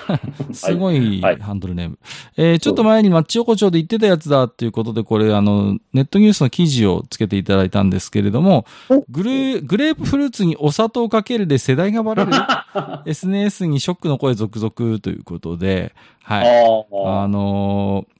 [0.53, 1.99] すごいはいハンドルネーム。
[2.37, 12.31] えーちょっと前にマッチ横丁で言ってたやつだっていうことで、これあの、ネットニュースの記事をつけていただいたんですけれどもお、グレー、グレープフルーツにお砂糖かけるで世代がバレる
[13.07, 16.47] ?SNS にショックの声続々ということで、はい。
[16.47, 18.19] ああのー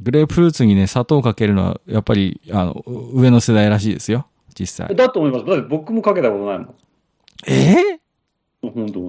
[0.00, 4.26] グレープフルーツにね、砂糖かけるのは、やっぱり、あの、上の世代らしいですよ。
[4.52, 4.88] 実あ。
[4.88, 4.96] 際。
[4.96, 5.46] だと思います。
[5.46, 6.74] だって僕もかけたことないもん。
[7.46, 8.03] え本当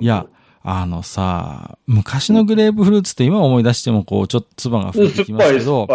[0.02, 0.28] いや、
[0.64, 5.88] あのさ、昔のグレープフルーツって今思い出しても、こう、ちょっと唾が酸吹いてきますけど、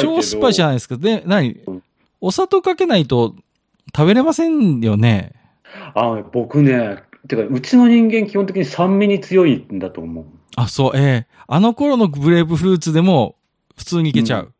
[0.00, 0.96] 超酸っぱいじゃないですか。
[0.96, 1.52] で、何？
[1.66, 1.82] うん
[2.20, 3.36] お砂糖かけないと
[3.96, 5.34] 食べれませんよね。
[5.94, 10.24] あ僕ね、てか、うちの人間基本的に酸味に強いんだと思う。
[10.56, 13.36] あ、そう、ええあの頃のグレープフルーツでも
[13.76, 14.52] 普通にいけちゃう。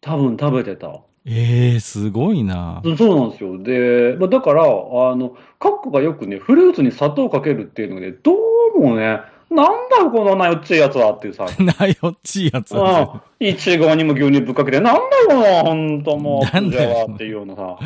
[0.00, 1.00] 多分食べてた。
[1.26, 2.82] ええすごいな。
[2.98, 3.58] そうなんですよ。
[3.58, 8.34] で、まあ、だから、あの、カッコがよくね、フルーツに砂糖かけるっていうのがね、ど
[8.76, 11.46] うもね、なんだよこのなよっちいやつはっていうさ。
[11.58, 13.00] なよっちいやつは。
[13.00, 17.78] ああ、いちごにも牛乳ぶっかけて、なんだよこの、ほんともう、なんだよっていうようなさ。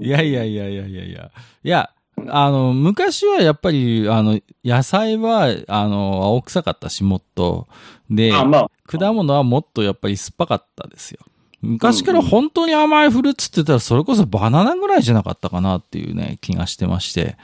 [0.00, 1.30] いやいやいやいやいやいや。
[1.64, 1.90] いや、
[2.28, 7.68] あの、昔はやっぱり、あの、野菜は、あの、青臭かったし、もっと。
[8.10, 11.20] で、あ、まあ、果物はもっとやっぱり酸っぱかったですよ。
[11.62, 17.36] 昔から本当に甘いフルーツって言ったら、それこそバナナぐらいじゃなかったかなっていうね、気がしてまして。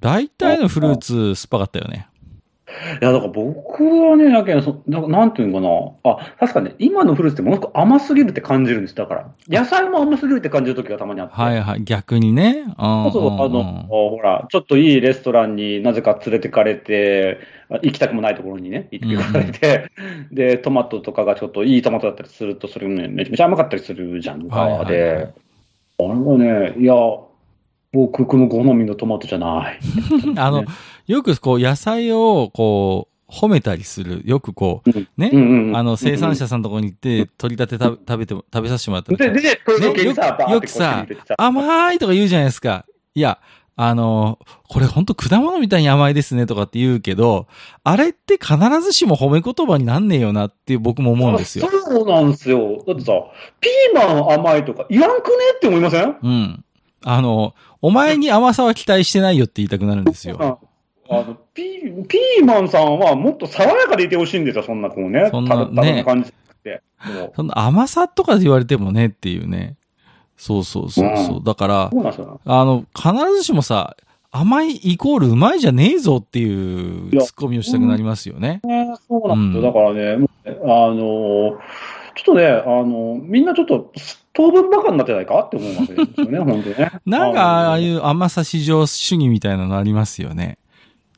[0.00, 2.08] 大体のフルーツ酸っぱかったよね。
[3.00, 6.16] いや、だから僕はね、だけどそなんかなんていうのかな。
[6.16, 8.94] あ、確かね、今のフルーツってものすごく甘すぎるって感じるんです。
[8.94, 9.30] だから。
[9.48, 11.34] 野菜も甘すぎるって感じる時がたまにあって。
[11.34, 12.64] はいはい、逆にね。
[12.66, 17.38] うんそうそう、あの、ほら、ちょっといいレストランになぜか連れてかれて、
[17.70, 19.90] あ行きたくもないところにね、行ってかれて、
[20.30, 24.56] で、トマトとかがちょっといいトマトだったりすると、それもね、めちゃめちゃ甘かったりするじゃんか。
[24.56, 25.28] はいはいはいで、
[26.00, 26.94] あれはね、いや、
[27.92, 29.78] 僕の好みのトマトじゃない。
[30.36, 30.64] あの、
[31.08, 34.22] よくこう野菜をこう褒めたりする。
[34.24, 34.90] よくこう、
[35.20, 35.30] ね？
[35.74, 42.86] あの生産者さんのところに行って、取り立て食べ食べても、食べさせてもらったで、ら、で、よくさ、甘いとか言うじゃないですか。
[43.14, 43.38] いや、
[43.76, 47.46] あの、これほんと果物みたいに甘いですねとかって言うけど、
[47.84, 51.68] あれって必ずしも褒め言葉になんねえよなっていう僕も思うんですよ。
[51.70, 52.82] そうなんですよ。
[52.86, 53.12] だってさ、
[53.60, 56.16] ピーマン甘いとか、いらんくねって思いません？
[56.22, 56.64] うん。
[57.04, 60.60] あの、お前に甘さは期待してないよって言いたくなるんですよ。
[61.10, 65.28] あのピーピーマンさんはもっと爽やかでいてほしいんですよ、そんなこうね。
[65.30, 65.56] そんな
[66.04, 66.82] 感じで。
[67.34, 69.76] そ甘さとかで言われてもねっていうね。
[70.36, 71.40] そうそうそうそう。
[71.40, 71.90] うだから。
[71.90, 73.96] あの、必ずしもさ、
[74.30, 78.60] 甘いイコールうまいじゃねえぞっていうツッコミをしたくなりますよね。
[78.62, 79.70] ねそうなんですよ。
[79.70, 81.58] うんだからね、もうねあの、
[82.14, 83.92] ちょっとね、あの、みんなちょっと、
[84.34, 86.90] 当分バカになってないかって思うわけですよね、 本当にね。
[87.06, 90.58] なんか、ああいの、う甘さ至上主義みたいなのありますよね。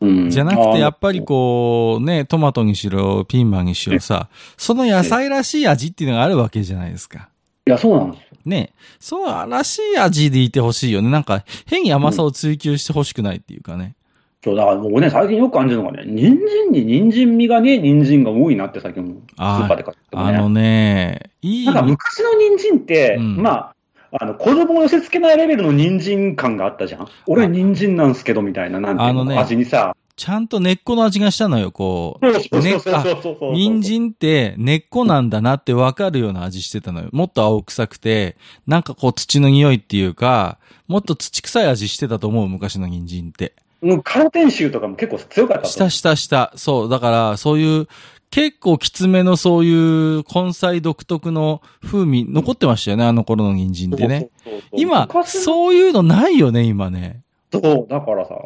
[0.00, 7.28] うんじゃなくて、やっぱりこう、ね、トマトにしろ、ピーマンにしろさ、その野菜らしい味っていうのがあるわけじゃないですか。
[7.66, 8.26] いや、そうなんですよ。
[8.46, 11.10] ね、そのらしい味でいてほしいよね。
[11.10, 13.94] なんか、変に甘さを追求してほしくないっていうかね。
[14.42, 20.36] そう、だからもうね、最近よく感じるのがね、人参に人参味がね、人参が多いなって最近も、スあーーパーで買ってもね。
[20.36, 23.74] あのね、いいなんか昔の人参って、うんまあ、
[24.12, 27.08] あの、子供を寄せ付けないレベルの人参感があったじゃん？
[27.26, 29.94] 俺人参なんすけど、みたいな、なんていうの、あのね味にさ。
[30.16, 32.32] ちゃんと根っこの味がしたのよ、こう。
[32.32, 33.54] そうそうそうそう。
[33.54, 37.08] 人参って根っこなんだなってわかるような味してたのよ。
[37.12, 43.54] もっと青臭くて、なんかこう土の匂いっていうか、もっと土臭い味してたと思う、昔の人参って。
[43.80, 46.52] もうカロテン臭とかも結構強かったとしたしたした。
[46.54, 46.88] そう。
[46.90, 47.88] だから、そういう、
[48.30, 54.30] 結構きつめのそういう根菜独特の風味残ってましたよね、あの頃の人参ってね。
[54.44, 57.22] そうそうそう今、昔のそういうのないよね、今ね。
[57.52, 58.36] そう、だからさ、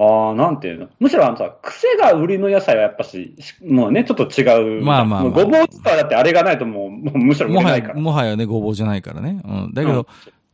[0.00, 0.88] ああ、なんていうの。
[1.00, 4.84] むしろあのさ、癖が売りの野菜はやっぱし、しもうね、ちょっと違う。
[4.84, 8.00] まあまあまあごぼうとかだってあれがないともう、もうむしろ売もはや、れないから。
[8.00, 9.40] もはやね、ごぼうじゃないからね。
[9.44, 9.72] うん。
[9.74, 10.06] だけど、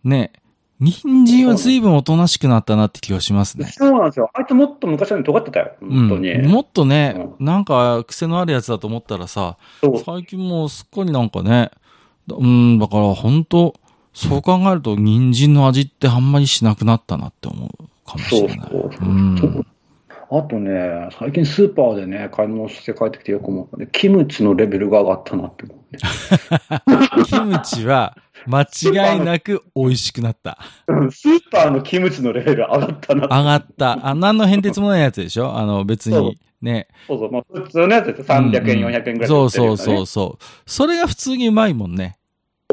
[0.03, 0.33] ね、
[0.81, 3.67] 人参は随分おとなしくなったなって気がしますね。
[3.67, 4.31] そうなんですよ。
[4.35, 5.73] あいつもっと昔より尖ってたよ。
[5.81, 6.09] うん。
[6.09, 6.49] 本当に。
[6.49, 11.71] もっとね、なんか癖のあるやつだと思ったらさ、そう最近もうすっかりなんかね、
[12.27, 13.75] だうん、だから本当
[14.13, 18.69] そう考えると人参の味ってあんまりしなくなったなって思うかもしそうれない。
[18.71, 19.09] そうそう。
[19.09, 19.67] うん。
[20.39, 25.99] あとね、最近スーパーでね、買い物して帰ってきてよく思うので、キムチのレベルが上がったなって思うね。
[27.27, 28.17] キムチは
[28.47, 30.59] 間違いなく美味しくなった。
[30.89, 33.35] うんスーパーのキムチのレベル上がったなって。
[33.35, 34.09] 上がった。
[34.09, 35.57] あ、何の変哲もないやつでしょ？
[35.57, 36.39] あの別に。
[36.61, 36.89] ね。
[37.07, 37.33] そうそう。
[37.33, 40.45] まあ、普通のやつです300円、うんうん400円ぐらいでそうそうそうそう。
[40.67, 42.17] それが普通にうまいもんね。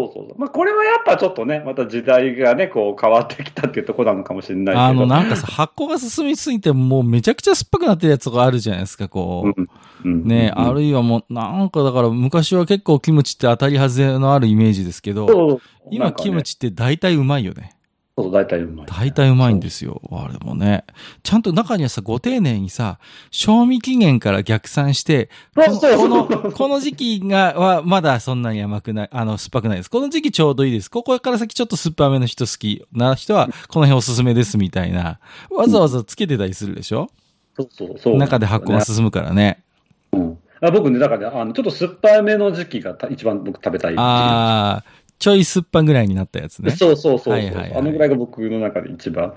[0.07, 0.39] そうそうそう。
[0.39, 4.81] まあ、これはやっぱちょっとね、また時代がね、こう変わってきたっていうところなのかもしれないけど。
[4.81, 9.61] あの、なんかさ、発酵が進みすぎて、もうめちゃくちゃ酸っぱくなってるやつとかあるじゃないですか、こう。
[9.61, 9.67] うん
[10.03, 15.61] うんね、うんあるいはもう、なんかだから昔は結構キムチって当たり外れのあるイメージですけど、そう
[15.91, 16.41] 今キム。
[16.41, 17.75] チって大体うまいよね。
[18.17, 18.85] そう、大体うまい。
[18.87, 20.01] 大体うまいんですよ。
[20.11, 20.83] あれもね。
[21.23, 22.99] ちゃんと中にはさ、ご丁寧にさ、
[23.31, 25.61] 賞味期限から逆算して、こ
[26.07, 29.89] の、この、この時期が、は、まだそんなに甘くない、あの、酸っぱくないです。
[29.89, 30.91] この時期ちょうどいいです。
[30.91, 35.19] ここから先ちょっと酸っぱめの人好きな人は、この辺おすすめですみたいな。
[35.49, 37.09] わざわざつけてたりするでしょ？
[37.55, 38.17] そうそうそう。
[38.17, 39.63] 中で発酵が進むからね。
[40.11, 46.71] うんあ僕ね、だからね、あの、ちょっと酸っぱめの時期がた一番僕食べたいあー、ちょい酸っぱぐらいになったやつね。
[46.71, 49.35] そうそうそうそう、はいはいはいあのぐらいが僕の中で一番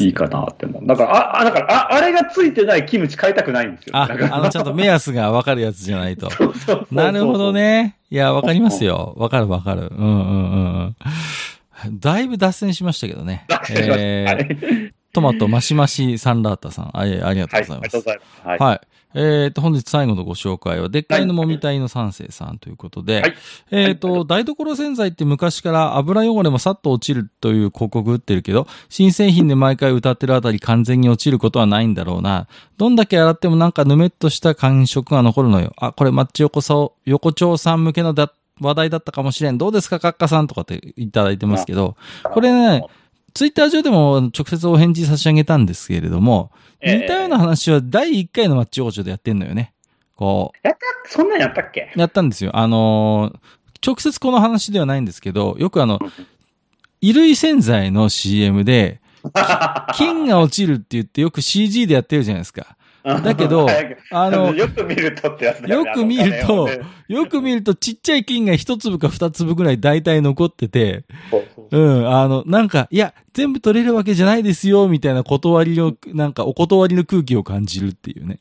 [0.00, 0.86] いいかなって思う。
[0.86, 3.96] だから、あ、あだから、あ、あれがついてないキムチ買いたくないんですよ。
[3.96, 6.28] ああの、ちゃんと目安がわかるやつじゃないと。
[6.36, 7.54] そうそうそうなるほど。
[7.54, 7.96] ね。
[8.10, 9.14] いや、わかりますよ。
[9.16, 9.88] わかるわかる。
[9.90, 10.96] うんうんうん
[11.86, 11.98] うん。
[11.98, 13.46] だいぶ脱線しましたけどね。
[13.70, 14.36] えはい。
[14.48, 16.90] ー、トマトマシマシサンラータさん。
[16.92, 18.10] ありがとうございますりがとうご。
[18.10, 18.48] ざいます。
[18.48, 18.58] はい。
[18.58, 18.80] はい。
[19.14, 23.34] えっ、と、本日最後のご紹介は、でっかいのもみたいの三世さんということで、はい
[23.70, 32.48] えっ、と、台所洗剤って昔から油汚れもさっと落ちるという広告打ってるけど、新製品で毎回歌ってるあたり完全に落ちることはないんだろうな。
[32.78, 35.72] どんだけ洗ってもなんかぬめっとした感触が残るのよ。
[35.76, 39.58] あ、これマッチ横さ横丁さん向けのだ話題だったかもしれん。
[39.58, 42.86] どうですか、カッカさんとかっていただいてますけど、これね、
[43.34, 49.72] ツイッター上でも直接お返事差し上げたんですけれども、ええ似たような話は第1回のマッチ王女でやってんのよね。
[50.16, 51.08] こやった？
[51.10, 51.92] そんなんやったっけ？
[51.94, 52.50] う、やったんですよ。
[52.56, 53.38] あのー
[53.84, 55.98] 直接この話ではないんですけど、よくあの、
[57.00, 59.00] 衣類洗剤の CM で、
[59.96, 62.76] 金が落ちるって言ってよく CG でやってるじゃないですか。
[63.04, 63.66] だけど
[64.10, 66.68] あのよく見るとってやつだよねよく見ると
[67.08, 71.04] よく見るとちっちゃい金が一粒か二粒ぐらい大体残ってて、
[71.70, 78.40] うん、あの、なんか、いや、全部取れるわけじゃないですよ、みたいな断りの、なんかお断りの空気を感じるっていうね。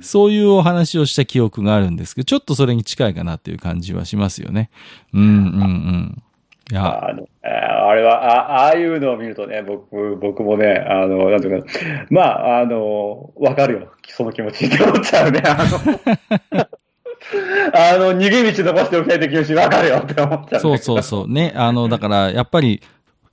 [0.00, 4.70] そういうお話をした記憶があるんですけど、ちょっとそれに近いかなっていう感じはしますよね。
[5.12, 6.22] うん、うん、うん。
[6.70, 11.68] いや、あの、えーあれは、あああいうのを見るとね、僕、僕もね、あの、なんていうか、
[12.08, 13.88] まあ、あの、わかるよ。
[14.08, 15.42] その気持ちって思っちゃうね。
[15.44, 15.64] あの、
[17.74, 20.58] あの、逃げ道残しておきたいって気持ちわかるよって思っちゃう、ね。
[20.60, 21.28] そうそうそう。
[21.28, 22.80] ね、あの、だから、やっぱり、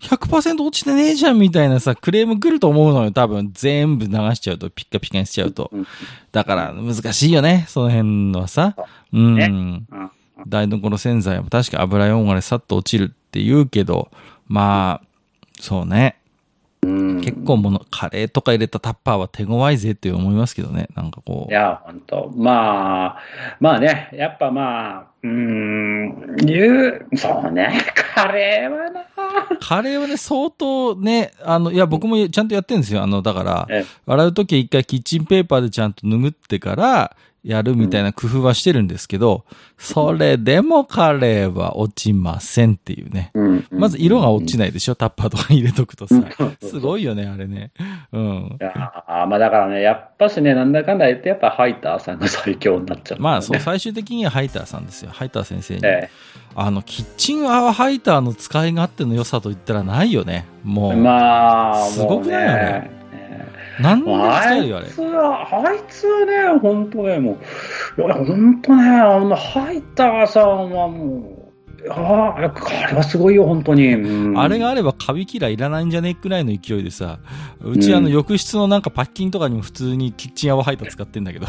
[0.02, 3.12] 100%落ちてねえじゃんみたいなさ、クレーム来ると思うのよ。
[3.12, 5.70] 多分、全部流しちゃうと、ピッカピカにしちゃうと。
[5.72, 5.88] うん
[6.32, 8.76] だから、難しいよね、その辺はさ。
[9.12, 9.36] うん。
[9.36, 10.12] ねうん
[10.48, 14.10] 台所洗剤も確か油汚れさっと落ちるって言うけど、
[14.48, 15.08] まあ、
[15.60, 16.18] そうね。
[16.84, 20.88] うん結構もの、カレーとか入れたタッパーは手強いぜって思いますけどね。
[20.96, 21.48] なんかこ。
[21.50, 23.18] いうや、本当まあ、
[23.60, 27.82] まあね、やっぱまあ、うーん、言う、そうね、
[28.14, 29.02] カレーはな。
[29.60, 33.04] カレーはね、相当ね、あの、いや、僕もちゃんとやってるんですよ。
[33.04, 37.16] あの、だから、え洗うときは一回キッチンペーパーでちゃんと拭ってから、
[37.48, 39.46] やるみたいな工夫はしてるんですけど、
[39.78, 43.32] それでもカレーは落ちませんっていうね。
[43.34, 44.72] うんまず色が落ちない。
[44.72, 46.16] でしょ、タッパーとか入れとくとさ
[46.62, 47.72] すごいよね、あれね。
[48.12, 48.64] うんい。
[48.64, 55.12] やーまあだからね、やっぱしね、なんだかんだ言って、やっぱハイターさんが最強になっちゃうね、まあ、そう、最終的にはハイターさんですよ。
[55.14, 55.82] ハイター先生に。
[55.84, 56.10] え
[56.56, 60.46] あの、キッチン泡ハイターの使い勝手の良さと言ったらないよね。
[60.64, 60.98] もえう。
[60.98, 62.46] まあ、すごくない？
[62.46, 62.97] もうあれねえ
[63.82, 65.02] 何でもあ使えるよ、あれいつ。
[65.02, 67.38] は、あいつはね、本当ね、も
[67.98, 71.38] う、いや、本当ね、あの、ハイターさんはもう、
[71.90, 72.48] ああ、あれ
[72.96, 73.94] はすごいよ、本当に。
[73.94, 77.20] うんあれがあればカビキラーいらないんじゃねえくらいの勢いでさ、
[77.62, 81.46] うちあのうん浴室のなんかパッキンとかにも普通にキッチン泡ハイター使ってんだけど。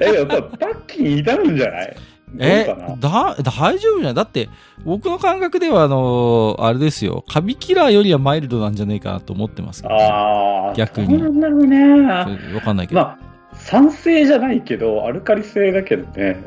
[0.00, 1.96] え、やっぱ、パッキン痛むんじゃない？
[2.38, 2.66] え
[2.98, 4.14] だ、大丈夫じゃない？
[4.14, 4.48] だって、
[4.84, 10.02] 僕の感覚ではあのあれですよ、カビキラーよりはマイルドなんじゃねえかなと思ってますけど、ね。
[10.02, 12.54] ああ、逆にどうなんだろうね。
[12.54, 13.00] わかんないけど。
[13.00, 16.42] まあ、酸性じゃないけど、アルカリ性だけどね、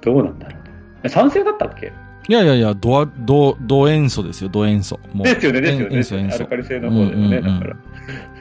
[0.00, 1.08] どうなんだろうね。
[1.08, 1.92] 酸性だったっけ？
[2.26, 4.98] いやいやいや、ドア、ド、ド塩素ですよ、ド塩素。
[5.12, 5.96] もうですよね、ですよね。
[5.96, 6.56] 塩素、塩素アルカ。
[6.56, 7.76] リ性の方だよね、うんうんうんだから。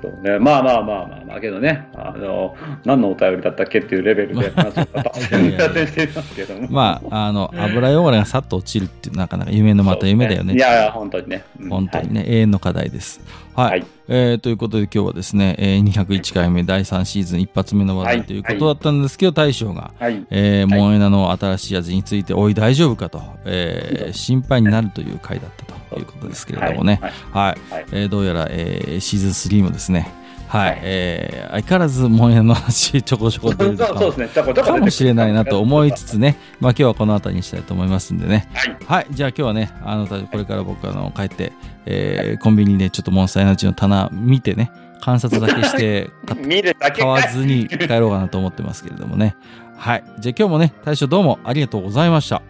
[0.01, 0.39] そうね。
[0.39, 6.67] まあまあまあまあまあ、けどね、あの、何のお便りだったっけっていうレベルで、まあ、そうか、脱線いやいやいや脱線していますけども。
[6.71, 10.53] まあ、あの、油汚れがさっと落ちるっていう、なかなか夢のまた夢だよね。
[10.53, 11.43] いやいや、本当にね。
[11.59, 13.21] うん本当にね、永遠の課題です。
[13.55, 13.69] はい。
[13.71, 20.13] はいえーということで今日はですね、えー201回目第3シーズン一発目の話はい題ということだったんですけど、大将が、はい。
[20.13, 20.25] はい。
[20.29, 26.99] えーはいモンエナの新しい味について、おい大丈夫かと、えー心配になるという回だったということですけれどもね。
[27.01, 27.11] はい。
[27.31, 27.73] はい。
[27.73, 30.11] はいえーどうやら、えーシーズン3もですね、
[30.53, 34.53] はい、はいえー相変わらずモンエナの話ちょこちょこ出るとか そうですね。
[34.63, 38.47] かもしれないなと思いつつね、 まあ今日はこの辺りにしたいと思いますんでね。
[38.53, 38.77] はい。
[38.85, 39.07] はい。
[39.11, 41.53] じゃあ今日はね、あの、これから僕あの、帰って、
[41.85, 46.09] えーコンビニでちょっとモンスターエナジーの棚見てね、観察だけして、
[46.97, 49.35] 買わずに帰ろうかなと思ってますけれどもね。
[49.77, 50.03] はい。
[50.19, 52.35] じゃあ今日もね、大将どうもありがとうございました。
[52.35, 52.45] はい、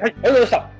[0.00, 0.79] ありがとうございました。